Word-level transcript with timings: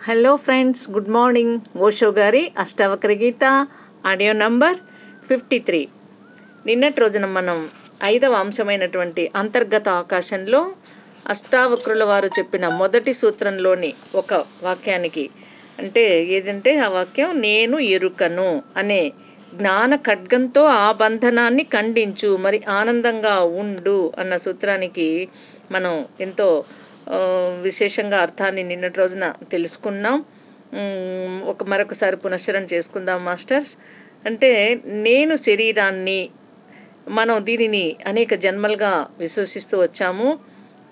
Hello 0.00 0.32
friends 0.36 0.82
good 0.90 1.08
morning. 1.08 1.54
Osho 1.76 2.08
గారి 2.18 2.42
Ashtavakra 2.58 3.12
Gita 3.12 3.44
audio 4.04 4.32
number 4.42 4.76
fifty 5.28 5.58
three. 5.58 5.80
నిన్నటి 6.66 6.98
రోజున 7.00 7.26
మనం 7.28 7.58
ఐదవ 8.04 8.34
అంశమైనటువంటి 8.34 9.22
అంతర్గత 9.34 9.88
ఆకాశంలో 10.02 10.60
అష్టావక్రుల 11.26 12.04
వారు 12.04 12.30
చెప్పిన 12.38 12.68
మొదటి 12.80 13.14
సూత్రంలోని 13.14 13.90
ఒక 14.14 14.30
వాక్యానికి 14.62 15.24
అంటే 15.78 16.04
ఏదంటే 16.36 16.74
ఆ 16.78 16.88
వాక్యం 16.88 17.32
నేను 17.40 17.78
ఎరుకను 17.96 18.50
అనే 18.76 19.00
జ్ఞాన 19.52 19.96
ఖడ్గంతో 20.06 20.64
ఆ 20.78 20.88
బంధనాన్ని 21.00 21.64
ఖండించు 21.74 22.30
మరి 22.36 22.60
ఆనందంగా 22.78 23.36
ఉండు 23.60 23.98
అన్న 24.18 24.36
సూత్రానికి 24.36 25.08
మనం 25.72 25.92
ఎంతో 26.20 26.48
విశేషంగా 27.62 28.18
అర్థాన్ని 28.18 28.62
నిన్నటి 28.62 28.98
రోజున 28.98 29.34
తెలుసుకున్నాం. 29.52 30.24
ఒక 31.44 31.64
మరొకసారి 31.64 32.16
పునశ్చరణ 32.16 32.64
చేసుకుందాం 32.64 33.24
మాస్టర్స్. 33.24 33.76
అంటే 34.26 34.80
నేను 34.84 35.36
శరీరాన్ని 35.36 36.30
మనం 37.08 37.46
దీనిని 37.46 37.96
అనేక 38.06 38.34
జన్మలుగా 38.34 39.08
విశ్వసిస్తూ 39.18 39.82
వచ్చాము. 39.82 40.38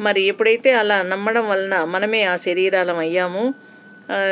మరి 0.01 0.23
ఎప్పుడైతే 0.23 0.73
అలా 0.73 1.03
నమ్మడం 1.03 1.49
వలన 1.49 1.85
మనమే 1.85 2.23
ఆ 2.25 2.37
శరీరాలం 2.37 2.99
అయ్యాము 2.99 3.55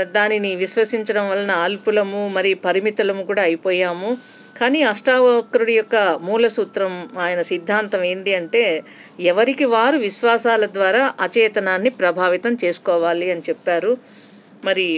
దానిని 0.03 0.57
విశ్వసించడం 0.57 1.31
వలన 1.31 1.51
అల్పులము 1.51 2.29
మరి 2.29 2.55
పరిమితులము 2.55 3.23
కూడా 3.23 3.43
అయిపోయాము. 3.43 4.17
కానీ 4.61 4.83
అష్టావక్రుడి 4.83 5.73
యొక్క 5.73 5.97
మూల 6.21 6.47
సూత్రం 6.47 6.93
ఆయన 7.19 7.41
సిద్ధాంతం 7.43 8.05
ఏంటి 8.05 8.35
అంటే 8.35 8.85
ఎవరికి 9.21 9.65
వారు 9.65 9.97
విశ్వాసాల 9.97 10.67
ద్వారా 10.67 11.15
అచేతనాన్ని 11.21 11.91
ప్రభావితం 11.91 12.59
చేసుకోవాలి 12.65 13.31
అని 13.31 13.43
చెప్పారు. 13.49 13.93
మరి 14.65 14.89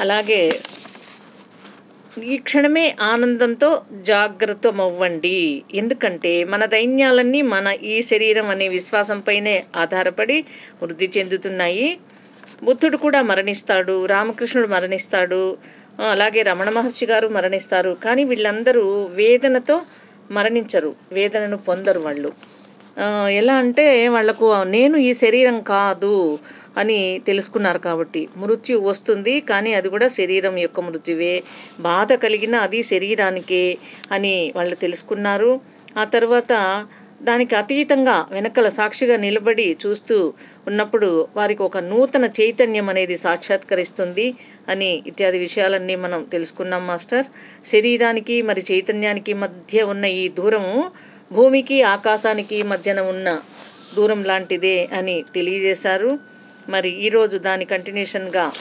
అలాగే 0.00 0.42
ఈ 2.24 2.36
క్షణమే 2.36 2.96
ఆనందంతో 3.00 3.82
జాగ్రత్తమవ్వండి. 3.92 5.38
ఎందుకంటే 5.74 6.44
మన 6.44 6.64
దైన్యాలన్నీ 6.64 7.42
మన 7.42 7.68
ఈ 7.92 8.02
శరీరం 8.02 8.48
అనే 8.48 8.68
విశ్వాసంపైనే 8.68 9.64
ఆధారపడి 9.76 10.44
వృద్ధి 10.82 11.08
చెందుతున్నాయి. 11.18 11.98
బుద్ధుడు 12.62 12.96
కూడా 12.96 13.22
మరణిస్తాడు 13.22 14.06
రామకృష్ణుడు 14.06 14.68
మరణిస్తాడు 14.68 15.42
అలాగే 16.00 16.42
రమణ 16.42 16.70
మహర్షి 16.70 17.06
గారు 17.06 17.28
మరణిస్తారు. 17.28 17.96
కానీ 18.04 18.24
వీళ్ళందరూ 18.24 19.04
వేదనతో 19.04 19.82
మరణించరు. 20.30 20.94
వేదనను 21.12 21.56
పొందరు 21.56 22.00
వాళ్ళు. 22.00 22.32
ఎలా 23.28 23.54
అంటే 23.54 24.08
వాళ్ళకు 24.08 24.62
నేను 24.62 24.96
ఈ 24.96 25.12
శరీరం 25.12 25.60
కాదు 25.62 26.38
అని 26.76 27.20
తెలుసుకున్నారు 27.26 27.78
కాబట్టి. 27.78 28.28
మృత్యు 28.36 28.78
వస్తుంది 28.78 29.40
కానీ 29.40 29.74
అది 29.74 29.88
కూడా 29.88 30.08
శరీరం 30.08 30.58
యొక్క 30.58 30.80
మృత్యువే. 30.80 31.42
బాధ 31.80 32.12
కలిగిన 32.12 32.56
అది 32.56 32.82
శరీరానికే 32.82 33.78
అని 34.12 34.52
వాళ్ళు 34.56 34.74
తెలుసుకున్నారు. 34.74 35.60
ఆ 35.98 36.04
తర్వాత 36.04 36.52
దానికి 37.22 37.54
అతీతంగా 37.56 38.26
వెనకల 38.30 38.68
సాక్షిగా 38.68 39.16
నిలబడి 39.16 39.76
చూస్తూ 39.86 40.16
ఉన్నప్పుడు 40.66 41.28
వారికి 41.36 41.62
ఒక 41.62 41.78
నూతన 41.78 42.24
చైతన్యం 42.40 42.88
అనేది 42.88 43.16
సాక్షాత్కరిస్తుంది 43.16 44.34
అని 44.68 45.02
ఇత్యాది 45.06 45.38
విషయాలన్నీ 45.38 45.96
మనం 45.96 46.22
తెలుసుకున్నాం 46.32 46.86
మాస్టర్. 46.86 47.26
శరీరానికి 47.64 48.42
మరి 48.42 48.64
చైతన్యానికి 48.72 49.34
మధ్య 49.34 49.82
ఉన్న 49.82 50.04
ఈ 50.04 50.28
దూరము 50.28 50.90
భూమికి 51.32 51.82
ఆకాశానికి 51.82 52.62
మధ్యన 52.62 53.00
ఉన్న 53.00 53.28
దూరం 53.96 54.24
లాంటిదే 54.24 54.88
అని 54.98 55.24
తెలియజేశారు. 55.34 56.18
మరి 56.68 56.90
ఈరోజు 57.06 57.36
దాని 57.38 57.64
కంటిన్యూషన్గా 57.64 58.52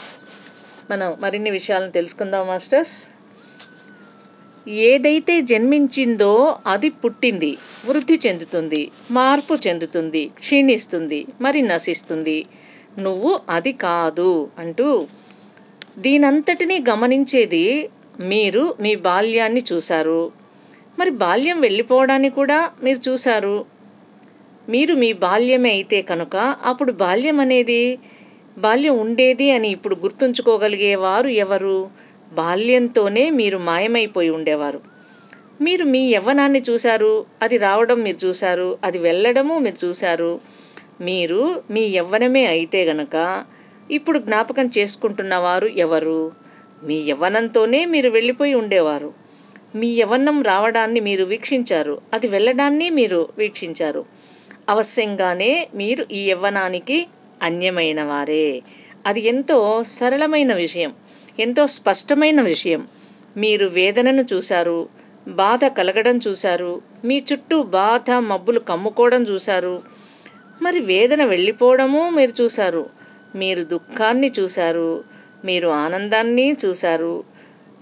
మనం 0.92 1.18
మరిన్ని 1.20 1.52
విషయాలను 1.52 1.92
తెలుసుకుందాం 1.92 2.48
మాస్టర్స్. 2.48 2.96
ఏదైతే 4.68 5.42
జన్మించిందో 5.42 6.34
అది 6.68 6.90
పుట్టింది 6.90 7.58
వృద్ధి 7.86 8.16
చెందుతుంది 8.16 8.82
మార్పు 9.12 9.54
చెందుతుంది 9.68 10.26
క్షీణిస్తుంది 10.40 11.28
మరి 11.42 11.62
నశిస్తుంది. 11.62 12.46
నువ్వు 13.00 13.40
అది 13.50 13.74
కాదు 13.74 14.50
అంటూ 14.60 14.88
దీనంతటినీ 15.98 16.84
గమనించేది 16.90 17.66
మీరు 18.20 18.76
మీ 18.82 18.96
బాల్యాన్ని 18.96 19.64
చూశారు. 19.72 20.22
మరి 21.00 21.10
బాల్యం 21.10 21.62
వెళ్ళిపోవడాన్ని 21.62 22.30
కూడా 22.30 22.72
మీరు 22.84 23.00
చూశారు. 23.10 23.58
మీరు 24.70 24.94
మీ 24.94 25.14
బాల్యమే 25.14 25.70
అయితే 25.70 26.02
కనుక 26.02 26.36
అప్పుడు 26.66 26.92
బాల్యం 26.92 27.40
అనేది 27.40 27.82
బాల్యం 28.58 28.96
ఉండేది 29.00 29.52
అని 29.52 29.70
ఇప్పుడు 29.70 29.96
గుర్తుంచుకోగలిగేవారు 29.96 31.28
ఎవరు? 31.28 31.78
బాల్యంతోనే 32.32 33.30
మీరు 33.30 33.58
మాయమైపోయి 33.58 34.30
ఉండేవారు. 34.30 34.82
మీరు 35.62 35.86
మీ 35.86 36.14
యవ్వనాన్ని 36.14 36.64
చూశారు 36.70 37.26
అది 37.42 37.58
రావడం 37.58 38.04
మీరు 38.04 38.26
చూశారు 38.26 38.78
అది 38.84 38.98
వెళ్ళడము 38.98 39.60
మీరు 39.60 39.86
చూశారు. 39.86 40.40
మీరు 41.02 41.62
మీ 41.72 41.82
యవ్వనమే 41.82 42.46
అయితే 42.46 42.86
గనక 42.86 43.46
ఇప్పుడు 43.92 44.20
జ్ఞాపకం 44.20 44.68
చేసుకుంటున్నవారు 44.78 45.68
ఎవరు? 45.68 46.32
మీ 46.84 46.96
యవ్వనంతోనే 46.96 47.86
మీరు 47.86 48.10
వెళ్ళిపోయి 48.10 48.54
ఉండేవారు. 48.54 49.14
మీ 49.76 49.90
యవ్వనం 49.94 50.44
రావడాన్ని 50.44 51.00
మీరు 51.00 51.24
వీక్షించారు 51.24 52.02
అది 52.14 52.28
వెళ్ళడాన్ని 52.28 52.90
మీరు 52.90 53.30
వీక్షించారు. 53.38 54.06
అవశ్యంగానే 54.70 55.68
మీరు 55.76 56.06
ఈ 56.12 56.30
యవ్వనానికి 56.30 57.08
అన్యమైన 57.42 58.04
వారే 58.04 58.62
అది 59.06 59.22
ఎంతో 59.28 59.84
సరళమైన 59.84 60.54
విషయం 60.54 60.92
ఎంతో 61.40 61.68
స్పష్టమైన 61.68 62.42
విషయం. 62.42 62.88
మీరు 63.38 63.66
వేదనను 63.68 64.24
చూశారు 64.34 64.90
బాధ 65.28 65.66
కలగడం 65.66 66.20
చూశారు 66.28 66.82
మీ 67.06 67.24
చుట్టూ 67.32 67.64
బాధ 67.64 68.12
మబ్బులు 68.12 68.60
కమ్ముకోవడం 68.60 69.24
చూశారు. 69.24 69.82
మరి 70.62 70.80
వేదన 70.80 71.24
వెళ్ళిపోవడము 71.24 72.10
మీరు 72.10 72.44
చూశారు. 72.44 72.90
మీరు 73.36 73.64
దుఃఖాన్ని 73.64 74.32
చూశారు 74.40 75.04
మీరు 75.46 75.68
ఆనందాన్ని 75.68 76.56
చూశారు. 76.66 77.24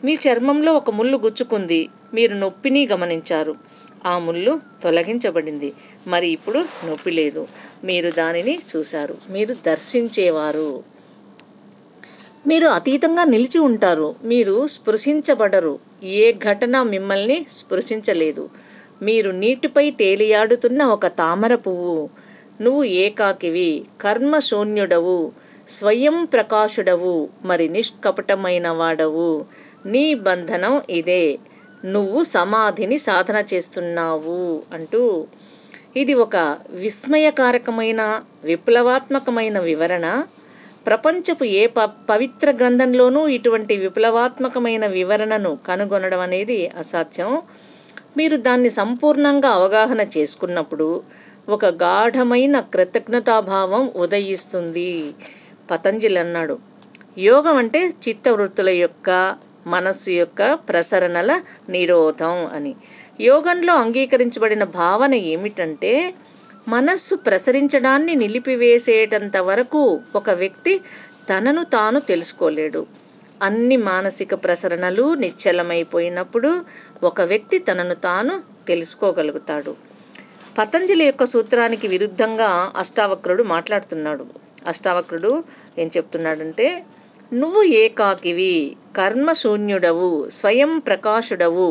మీ 0.03 0.13
చర్మంలో 0.13 0.73
ఒక 0.73 0.89
ముళ్ళు 0.89 1.17
గుచ్చుకుంది 1.17 1.89
మీరు 2.13 2.33
నొప్పిని 2.35 2.87
గమనించారు. 2.87 3.55
ఆ 4.05 4.19
ముళ్ళు 4.19 4.59
తొలగించబడింది 4.83 5.73
మరి 6.07 6.27
ఇప్పుడు 6.27 6.59
నొప్పి 6.85 7.11
లేదు. 7.11 7.47
మీరు 7.83 8.11
దానిని 8.11 8.59
చూశారు 8.75 9.15
మీరు 9.29 9.55
దర్శించేవారు. 9.65 10.98
మీరు 12.49 12.67
అతీతంగా 12.67 13.23
నిలిచి 13.23 13.59
ఉంటారు. 13.59 14.15
మీరు 14.23 14.67
స్పృశించబడరు. 14.67 15.79
ఏ 16.03 16.33
ఘటన 16.33 16.81
మిమ్మల్ని 16.83 17.45
స్పృశించలేదు. 17.51 18.49
మీరు 19.01 19.31
నీటిపై 19.31 19.91
తేలియాడుతున్న 19.91 20.83
ఒక 20.83 21.07
తామర 21.07 21.55
పువ్వు. 21.55 22.09
నువ్వు 22.61 22.83
ఏకాకివి. 22.83 23.85
కర్మశూన్యుడవు. 24.01 25.31
స్వయం 25.67 26.25
ప్రకాశుడవు. 26.25 27.29
మరి 27.45 27.69
నిష్కపటమైన 27.69 28.67
వాడవు. 28.69 29.45
నీ 29.85 30.13
బంధనం 30.13 30.81
ఇదే. 30.89 31.39
నువ్వు 31.85 32.23
సమాధిని 32.23 32.97
సాధన 32.97 33.43
చేస్తున్నావు 33.53 34.63
అంటూ 34.73 35.27
ఇది 35.97 36.13
ఒక 36.13 36.57
విస్మయకారకమైన 36.69 38.01
విప్లవాత్మకమైన 38.43 39.59
వివరణ. 39.59 40.05
ప్రపంచపు 40.85 41.43
ఏ 41.43 41.67
ప 41.67 41.79
పవిత్ర 42.09 42.51
గ్రంథంలోనూ 42.51 43.27
ఇటువంటి 43.27 43.77
విప్లవాత్మకమైన 43.77 44.87
వివరణను 44.87 45.57
కనుగొనడం 45.67 46.19
అనేది 46.19 46.67
అసాధ్యం. 46.77 47.41
మీరు 48.17 48.37
దాన్ని 48.37 48.69
సంపూర్ణంగా 48.69 49.49
అవగాహన 49.49 50.01
చేసుకున్నప్పుడు 50.17 50.87
ఒక 51.49 51.65
గాఢమైన 51.65 52.59
కృతజ్ఞతాభావం 52.73 53.91
ఉదయిస్తుంది. 53.95 54.89
పతంజలి 55.71 56.19
అన్నాడు. 56.19 56.55
యోగం 57.17 57.57
అంటే 57.57 57.93
చిత్తవృత్తుల 58.07 58.69
యొక్క 58.69 59.09
మనస్సు 59.67 60.09
యొక్క 60.11 60.53
ప్రసరణల 60.69 61.31
నిరోధం 61.69 62.47
అని. 62.53 62.75
యోగంలో 63.21 63.73
అంగీకరించబడిన 63.75 64.63
భావన 64.63 65.13
ఏమిటంటే 65.33 65.93
మనస్సు 66.73 67.15
ప్రసరించడాన్ని 67.27 68.13
నిలిపివేసేటంత 68.15 69.37
వరకు 69.49 69.81
ఒక 70.15 70.29
వ్యక్తి 70.41 70.73
తనను 71.29 71.61
తాను 71.75 71.99
తెలుసుకోలేడు. 72.11 72.81
అన్ని 73.41 73.77
మానసిక 73.89 74.33
ప్రసరణలు 74.45 75.05
నిశ్చలమైపోయినప్పుడు 75.23 76.51
ఒక 77.03 77.21
వ్యక్తి 77.31 77.57
తనను 77.59 77.95
తాను 78.07 78.33
తెలుసుకోగలుగుతాడు. 78.67 79.73
పతంజలి 80.57 81.05
యొక్క 81.05 81.23
సూత్రానికి 81.33 81.87
విరుద్ధంగా 81.87 82.49
అష్టావక్రుడు 82.77 83.43
మాట్లాడుతున్నాడు. 83.53 84.25
అష్టావక్రుడు 84.67 85.31
ఏం 85.81 85.89
చెప్తున్నాడంటే 85.97 86.67
నువ్వు 87.31 87.61
ఏకాకివి 87.83 88.53
కర్మశూన్యుడవు 88.97 90.09
స్వయం 90.39 90.71
ప్రకాశుడవు 90.87 91.67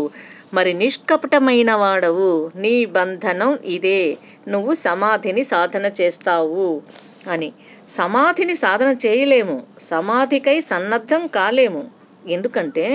మరి 0.54 0.74
నిష్కపటమైన 0.74 1.72
వాడవు 1.74 2.50
నీ 2.56 2.84
బంధనం 2.84 3.58
ఇదే. 3.64 4.18
నువ్వు 4.48 4.72
సమాధిని 4.74 5.44
సాధన 5.44 5.90
చేస్తావు 6.00 6.82
అని. 7.30 7.52
సమాధిని 7.88 8.54
సాధన 8.54 8.96
చేయలేము. 9.06 9.56
సమాధికై 9.80 10.60
సన్నద్ధం 10.60 11.26
కాలేము. 11.26 11.82
ఎందుకంటే 12.26 12.86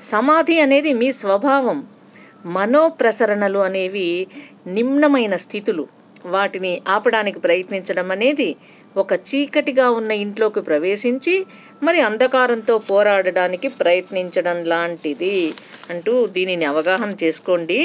సమాధి 0.00 0.60
అనేది 0.60 0.92
మీ 0.92 1.12
స్వభావం. 1.12 1.78
మనోప్రసరణలు 2.46 3.58
అనేవి 3.58 4.08
నిమ్నమైన 4.66 5.36
స్థితులు. 5.36 5.84
వాటిని 6.26 6.82
ఆపడానికి 6.88 7.38
ప్రయత్నించడం 7.38 8.10
అనేది 8.10 8.48
ఒక 8.98 9.12
చీకటిగా 9.28 9.86
ఉన్న 9.90 10.12
ఇంట్లోకి 10.24 10.60
ప్రవేశించి 10.60 11.34
మరి 11.82 11.98
అంధకారంతో 12.00 12.74
పోరాడడానికి 12.90 13.68
ప్రయత్నించడం 13.80 14.58
లాంటిది 14.64 15.34
అంటూ 15.90 16.26
దీనిని 16.26 16.64
అవగాహన 16.64 17.12
చేసుకోండి. 17.24 17.80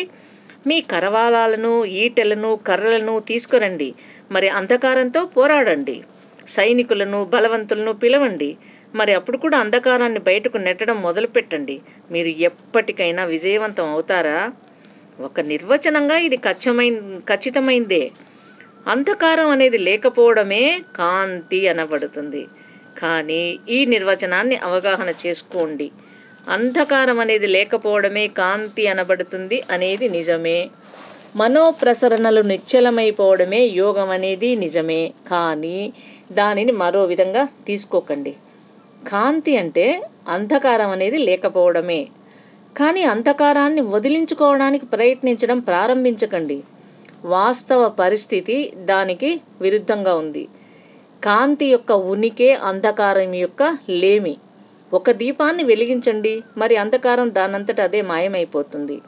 మీ 0.68 0.78
కరవాలాలను 0.92 1.74
ఈటెలను 2.02 2.52
కర్రలను 2.68 3.20
తీసుకురండి. 3.30 3.90
మరి 4.32 4.50
అంధకారంతో 4.50 5.26
పోరాడండి. 5.38 5.98
సైనికులను 6.48 7.20
బలవంతులను 7.34 7.94
పిలవండి. 8.04 8.52
మరి 8.96 9.12
అప్పుడు 9.14 9.38
కూడా 9.38 9.58
అంధకారాన్ని 9.58 10.22
బయటకు 10.30 10.58
నెట్టడం 10.58 10.98
మొదలుపెట్టండి. 11.02 11.76
మీరు 12.12 12.32
ఎప్పటికైనా 12.48 13.24
విజయవంతం 13.26 13.88
అవుతారా? 13.94 14.38
ఒక 15.20 15.40
నిర్వచనంగా 15.52 16.18
ఇది 16.18 16.38
ఖచ్చితమైన 16.38 16.96
ఖచ్చితమైందే. 17.32 18.04
అంధకారం 18.88 19.50
అనేది 19.50 19.78
లేకపోవడమే 19.78 20.64
కాంతి 20.96 21.68
అనబడుతుంది. 21.68 22.48
కానీ 22.98 23.44
ఈ 23.70 23.86
నిర్వచనాన్ని 23.86 24.56
అవగాహన 24.56 25.14
చేసుకోండి. 25.26 25.92
అంధకారం 26.50 27.20
అనేది 27.20 27.48
లేకపోవడమే 27.48 28.28
కాంతి 28.28 28.88
అనబడుతుంది 28.88 29.64
అనేది 29.72 30.10
నిజమే. 30.10 30.70
మనోప్రసరణలు 31.36 32.42
నిశ్చలమైపోవడమే 32.42 33.62
యోగం 33.82 34.10
అనేది 34.10 34.56
నిజమే. 34.56 35.14
కానీ 35.32 35.94
దానిని 36.32 36.72
మరో 36.72 37.06
విధంగా 37.06 37.48
తీసుకోకండి. 37.68 38.34
కాంతి 39.08 39.58
అంటే 39.58 40.04
అంధకారం 40.28 40.90
అనేది 40.90 41.18
లేకపోవడమే. 41.18 42.08
కానీ 42.78 43.04
అంధకారాన్ని 43.04 43.82
వదిలించుకోవడానికి 43.82 44.86
ప్రయత్నించడం 44.86 45.60
ప్రారంభించకండి. 45.60 46.64
వాస్తవ 47.24 47.90
పరిస్థితి 47.90 48.72
దానికి 48.76 49.42
విరుద్ధంగా 49.62 50.16
ఉంది. 50.16 50.48
కాంతి 51.24 51.66
యొక్క 51.66 51.92
ఉనికే 51.92 52.54
అంధకారం 52.54 53.34
యొక్క 53.34 53.78
లేమి. 53.90 54.38
ఒక 54.94 55.12
దీపాన్ని 55.12 55.64
వెలిగించండి. 55.64 56.44
మరి 56.58 56.78
అంధకారం 56.78 57.34
దానంతట 57.34 57.82
అదే 57.82 58.02
మాయమైపోతుంది. 58.02 59.02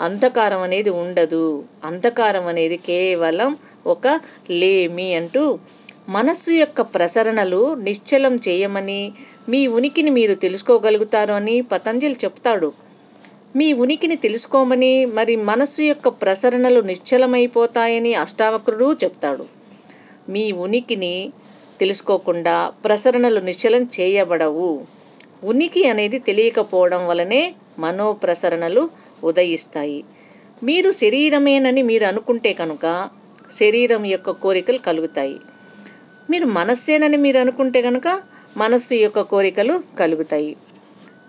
అంధకారం 0.00 0.60
అనేది 0.60 0.90
ఉండదు. 0.90 1.64
అంధకారం 1.84 2.46
అనేది 2.46 2.76
కేవలం 2.76 3.56
ఒక 3.86 4.20
లేమి 4.50 5.14
అంటూ 5.14 5.58
మనస్సు 6.08 6.50
యొక్క 6.50 6.80
ప్రసరణలు 6.80 7.74
నిశ్చలం 7.74 8.36
చేయమని 8.48 9.12
మీ 9.48 9.66
ఉనికిని 9.66 10.10
మీరు 10.10 10.34
తెలుసుకోగలుగుతారు 10.34 11.32
అని 11.32 11.60
పతంజలి 11.62 12.16
చెప్తాడు. 12.24 12.72
మీ 13.58 13.72
ఉనికిని 13.72 14.16
తెలుసుకోమని 14.16 15.06
మరి 15.06 15.34
మనస్సు 15.36 15.82
యొక్క 15.82 16.08
ప్రసరణలు 16.08 16.80
నిశ్చలమైపోతాయని 16.80 18.14
అష్టావక్రుడు 18.14 18.96
చెప్తాడు. 19.04 19.44
మీ 20.28 20.52
ఉనికిని 20.52 21.32
తెలుసుకోకుండా 21.80 22.72
ప్రసరణలు 22.84 23.40
నిశ్చలం 23.40 23.82
చేయబడవు. 24.00 24.68
ఉనికి 25.44 25.88
అనేది 25.88 26.18
తెలియకపోవడం 26.18 27.08
వలనే 27.08 27.54
మనోప్రసరణలు 27.78 28.90
ఉదయిస్తాయి. 29.24 30.04
మీరు 30.62 30.90
శరీరమేనని 30.90 31.82
మీరు 31.82 32.04
అనుకుంటే 32.04 32.52
కనుక 32.52 33.08
శరీరం 33.52 34.04
యొక్క 34.04 34.30
కోరికలు 34.30 34.78
కలుగుతాయి. 34.78 35.36
మీరు 36.30 36.46
మనస్సేనని 36.46 37.16
మీరు 37.16 37.38
అనుకుంటే 37.38 37.82
కనుక 37.82 38.20
మనస్సు 38.56 38.94
యొక్క 38.94 39.20
కోరికలు 39.20 39.80
కలుగుతాయి. 39.98 40.56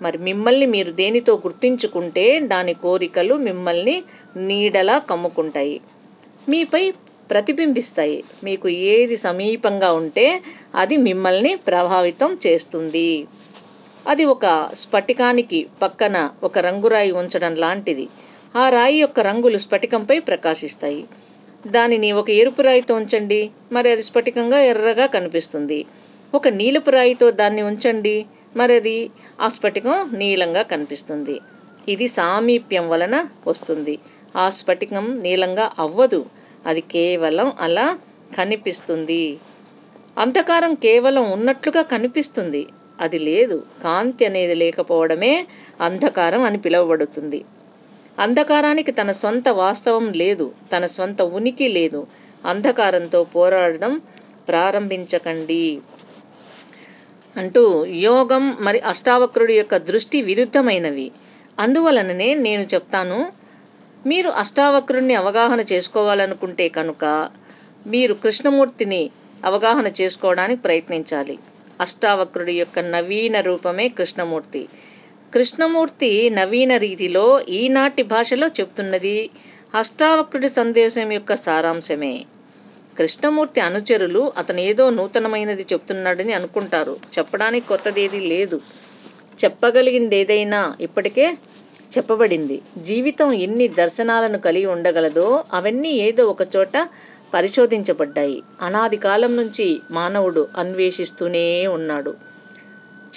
మరి 0.02 0.18
మిమ్మల్ని 0.18 0.66
మీరు 0.66 0.92
దేనితో 0.92 1.36
గుర్తించుకుంటే 1.36 2.40
దాని 2.40 2.74
కోరికలు 2.74 3.34
మిమ్మల్ని 3.36 4.04
నీడలా 4.38 4.98
కమ్ముకుంటాయి. 4.98 5.82
మీపై 6.50 6.92
ప్రతిబింబిస్తాయి. 7.30 8.24
మీకు 8.44 8.70
ఏది 8.70 9.18
సమీపంగా 9.18 9.94
ఉంటే 9.94 10.42
అది 10.76 10.98
మిమ్మల్ని 10.98 11.56
ప్రభావితం 11.56 12.38
చేస్తుంది. 12.48 13.28
అది 14.08 14.26
ఒక 14.26 14.70
స్ఫటికానికి 14.74 15.68
పక్కన 15.82 16.30
ఒక 16.44 16.60
రంగురాయి 16.60 17.12
ఉంచడం 17.12 17.56
లాంటిది. 17.56 18.08
ఆ 18.56 18.70
రాయి 18.70 18.98
యొక్క 18.98 19.20
రంగులు 19.20 19.58
స్ఫటికంపై 19.58 20.20
ప్రకాశిస్తాయి. 20.20 21.06
దానిని 21.68 22.12
ఒక 22.12 22.30
ఎరుపు 22.30 22.62
రాయితో 22.62 22.96
ఉంచండి. 22.96 23.50
మరి 23.72 23.92
అది 23.92 24.04
స్ఫటికంగా 24.04 24.60
ఎర్రగా 24.60 25.06
కనిపిస్తుంది. 25.06 25.86
ఒక 26.34 26.48
నీలపు 26.48 26.90
రాయితో 26.90 27.32
దాన్ని 27.32 27.62
ఉంచండి. 27.62 28.26
మరి 28.58 28.76
అది 28.76 28.98
ఆ 29.42 29.48
స్ఫటికం 29.48 29.96
నీలంగా 30.14 30.62
కనిపిస్తుంది. 30.64 31.36
ఇది 31.88 32.08
సామీప్యం 32.10 32.90
వలన 32.90 33.16
వస్తుంది. 33.48 33.96
ఆ 34.36 34.50
స్ఫటికం 34.50 35.18
నీలంగా 35.18 35.72
అవ్వదు. 35.80 36.22
అది 36.66 36.82
కేవలం 36.92 37.52
అలా 37.60 37.88
కనిపిస్తుంది. 38.36 39.24
అంధకారం 40.18 40.74
కేవలం 40.78 41.32
ఉన్నట్లుగా 41.32 41.82
కనిపిస్తుంది. 41.84 42.62
అది 43.00 43.20
లేదు. 43.20 43.58
కాంతి 43.84 44.26
అనేది 44.26 44.56
లేకపోవడమే 44.56 45.34
అంధకారం 45.82 46.44
అని 46.44 46.58
పిలువబడుతుంది. 46.58 47.40
అంధకారానికి 48.18 48.92
తన 48.92 49.12
సొంత 49.16 49.50
వాస్తవం 49.56 50.14
లేదు. 50.14 50.46
తన 50.74 50.86
సొంత 50.90 51.22
ఉనికి 51.38 51.68
లేదు. 51.70 52.02
అంధకారంతో 52.46 53.24
పోరాడడం 53.36 53.94
ప్రారంభించకండి. 54.48 55.64
అంటూ 57.38 57.86
యోగం 57.86 58.58
మరి 58.60 58.80
అష్టావక్రుడి 58.80 59.54
యొక్క 59.54 59.78
దృష్టి 59.90 60.22
విరుద్ధమైనవి. 60.22 61.12
అందువలననే 61.60 62.30
నేను 62.34 62.66
చెప్తాను 62.74 63.20
మీరు 64.08 64.30
అష్టావక్రుడిని 64.30 65.16
అవగాహన 65.16 65.62
చేసుకోవాలనుకుంటే 65.74 66.70
కనుక 66.70 67.06
మీరు 67.88 68.14
కృష్ణమూర్తిని 68.14 69.10
అవగాహన 69.46 69.88
చేసుకోవడానికి 70.02 70.62
ప్రయత్నించాలి. 70.62 71.36
అష్టావక్రుడి 71.82 72.54
యొక్క 72.54 72.80
నవీన 72.80 73.40
రూపమే 73.42 73.88
కృష్ణమూర్తి. 73.90 74.64
కృష్ణమూర్తి 75.34 76.30
నవీన 76.30 76.78
రీతిలో 76.78 77.26
ఈనాటి 77.60 78.04
భాషలో 78.04 78.48
చెప్తున్నది 78.48 79.18
అష్టావక్రుడి 79.76 80.50
సందేశం 80.50 81.12
యొక్క 81.12 81.36
సారాంశమే. 81.36 82.16
కృష్ణమూర్తి 82.98 83.62
అనుచరులు 83.62 84.34
అతను 84.38 84.60
ఏదో 84.60 84.90
నూతనమైనది 84.90 85.66
చెప్తున్నాడని 85.74 86.34
అనుకుంటారు. 86.34 87.00
చెప్పడానికి 87.20 87.68
కొత్తదేది 87.68 88.20
లేదు. 88.20 88.62
చెప్పగలిగింది 89.44 90.16
ఏదైనా 90.16 90.74
ఇప్పటికే 90.82 91.38
చెప్పబడింది. 91.98 92.62
జీవితం 92.78 93.32
ఎన్ని 93.34 93.68
దర్శనాలను 93.68 94.38
కలిగి 94.38 94.66
ఉండగలదో 94.66 95.44
అవన్నీ 95.54 95.90
ఏదో 95.90 96.26
ఒక 96.26 96.38
చోట 96.56 96.90
పరిశోధించబడ్డాయి. 97.34 98.44
అనాది 98.62 98.98
కాలం 98.98 99.38
నుంచి 99.38 99.82
మానవుడు 99.92 100.48
అన్వేషిస్తూనే 100.58 101.68
ఉన్నాడు. 101.68 102.14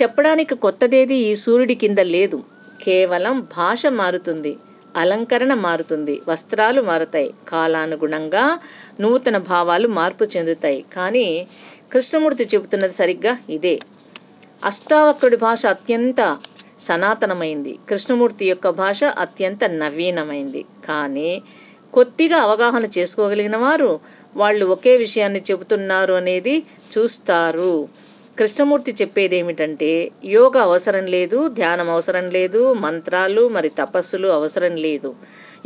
చెప్పడానికి 0.02 0.54
కొత్తదేది 0.54 1.14
ఈ 1.14 1.34
సూర్యుడి 1.34 1.74
కింద 1.74 1.98
లేదు. 1.98 2.44
కేవలం 2.82 3.40
భాష 3.40 3.86
మారుతుంది. 3.86 4.56
అలంకరణ 4.96 5.54
మారుతుంది. 5.54 6.20
వస్త్రాలు 6.28 6.82
మారుతాయి. 6.82 7.34
కాలానుగుణంగా 7.48 8.58
నూతన 9.00 9.36
భావాలు 9.36 9.88
మార్పు 9.88 10.24
చెందుతాయి. 10.24 10.84
కానీ 10.94 11.46
కృష్ణమూర్తి 11.92 12.48
చెబుతున్నది 12.54 12.92
సరిగ్గా 12.92 13.36
ఇదే. 13.50 13.78
అష్టావక్రుడి 14.64 15.36
భాష 15.36 15.66
అత్యంత 15.66 16.38
సనాతనమైంది. 16.78 17.78
కృష్ణమూర్తి 17.88 18.44
యొక్క 18.46 18.68
భాష 18.68 19.04
అత్యంత 19.04 19.64
నవీనమైంది. 19.64 20.64
కానీ 20.88 21.42
కొద్దిగా 21.94 22.36
అవగాహన 22.36 22.88
చేసుకోగలిగిన 22.98 23.56
వారు 23.56 24.00
వాళ్ళు 24.36 24.66
ఒకే 24.66 24.96
విషయాన్ని 24.96 25.42
చెబుతున్నారు 25.50 26.12
అనేది 26.12 26.62
చూస్తారు. 26.98 27.88
కృష్ణమూర్తి 28.40 28.94
చెప్పేది 29.02 29.36
ఏమిటంటే 29.36 30.10
యోగ 30.24 30.58
అవసరం 30.58 31.06
లేదు 31.06 31.48
ధ్యానం 31.48 31.90
అవసరం 31.90 32.30
లేదు 32.30 32.72
మంత్రాలు 32.72 33.48
మరి 33.48 33.68
తపస్సులు 33.68 34.28
అవసరం 34.28 34.76
లేదు. 34.76 35.14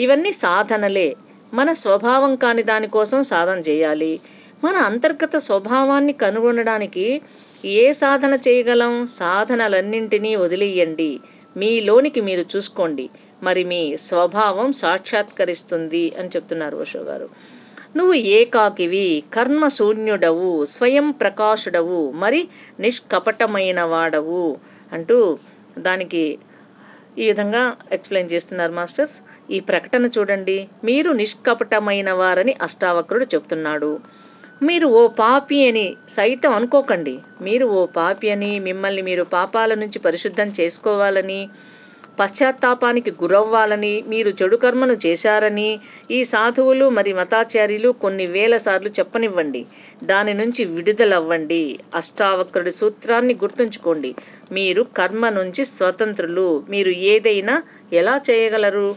ఇవన్నీ 0.00 0.32
సాధనలే. 0.32 1.16
మన 1.54 1.72
స్వభావం 1.72 2.36
కాని 2.36 2.62
దానికోసం 2.62 3.22
సాధన 3.22 3.58
చేయాలి. 3.58 4.20
మన 4.64 4.76
అంతర్గత 4.76 5.36
స్వభావాన్ని 5.38 6.12
కనుగొనడానికి 6.12 7.20
ఏ 7.64 7.92
సాధన 7.92 8.34
చేయగలం? 8.48 9.06
సాధనలన్నింటినీ 9.06 10.36
వదిలేయండి. 10.36 11.20
మీలోనికి 11.56 12.20
మీరు 12.20 12.44
చూసుకోండి. 12.56 13.10
మరి 13.42 13.64
మీ 13.64 13.96
స్వభావం 13.96 14.72
సాక్షాత్కరిస్తుంది 14.72 16.12
అని 16.18 16.28
చెప్తున్నారు 16.28 16.76
ఓషో 16.76 17.00
గారు. 17.00 17.28
నువ్వు 17.96 18.14
ఏకాకివి 18.14 19.24
కర్మశూన్యుడవు 19.34 20.66
స్వయం 20.66 21.10
ప్రకాశుడవు 21.10 22.12
మరి 22.12 22.48
నిష్కపటమైన 22.80 23.82
వాడవు 23.82 24.56
అంటూ 24.92 25.38
దానికి 25.78 26.38
ఈ 27.18 27.26
విధంగా 27.26 27.76
ఎక్స్ప్లెయిన్ 27.92 28.32
చేస్తున్నారు 28.32 28.72
మాస్టర్స్. 28.72 29.16
ఈ 29.50 29.60
ప్రకటన 29.60 30.08
చూడండి. 30.18 30.68
మీరు 30.84 31.10
నిష్కపటమైన 31.12 32.12
వారని 32.12 32.54
అష్టావక్రుడు 32.62 33.24
చెప్తున్నాడు. 33.24 34.00
మీరు 34.62 34.86
ఓ 34.86 35.08
పాపి 35.08 35.68
అని 35.68 35.86
సైతం 36.08 36.52
అనుకోకండి. 36.52 37.14
మీరు 37.40 37.66
ఓ 37.66 37.86
పాపి 37.86 38.30
అని 38.30 38.58
మిమ్మల్ని 38.58 39.02
మీరు 39.02 39.24
పాపాల 39.24 39.74
నుంచి 39.74 39.98
పరిశుద్ధం 39.98 40.52
చేసుకోవాలని 40.60 41.40
పశ్చాత్తాపానికి 42.20 43.10
గురవ్వాలని 43.10 44.04
మీరు 44.08 44.30
చెడు 44.30 44.56
కర్మను 44.56 44.96
చేశారని 45.06 45.78
ఈ 46.10 46.24
సాధువులు 46.24 46.88
మరి 46.88 47.12
మతాచార్యులు 47.12 47.90
కొన్ని 47.90 48.26
వేల 48.26 48.56
సార్లు 48.56 48.88
చెప్పనివ్వండి. 48.88 49.66
దాని 50.04 50.34
నుంచి 50.34 50.64
విడుదలవ్వండి. 50.64 51.78
అష్టావక్రుడి 51.94 52.70
సూత్రాన్ని 52.70 53.34
గుర్తుంచుకోండి. 53.34 54.14
మీరు 54.52 54.82
కర్మ 54.82 55.28
నుంచి 55.28 55.64
స్వతంత్రులు. 55.64 56.64
మీరు 56.68 56.90
ఏదైనా 56.90 57.62
ఎలా 57.92 58.20
చేయగలరు? 58.30 58.96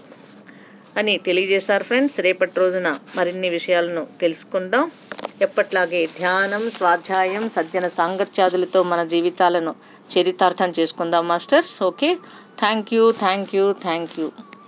అని 0.97 1.17
తెలియజేశారు 1.17 1.83
ఫ్రెండ్స్. 1.83 2.19
రేపటి 2.19 2.51
రోజున 2.57 2.99
మరిన్ని 3.15 3.49
విషయాలను 3.49 4.07
తెలుసుకుందాం. 4.21 4.91
ఎప్పట్లాగే 5.41 6.09
ధ్యానం 6.17 6.69
స్వాధ్యాయం 6.69 7.49
సజ్జన 7.49 7.87
సాంగత్యాదులతో 7.87 8.83
మన 8.83 9.03
జీవితాలను 9.03 9.75
చరితార్థం 10.13 10.73
చేసుకుందాం 10.79 11.27
masters. 11.27 11.83
Okay? 11.83 12.17
Thank 12.59 12.93
you 12.93 13.11
thank 13.11 13.55
you 13.55 13.73
thank 13.73 14.19
you. 14.19 14.31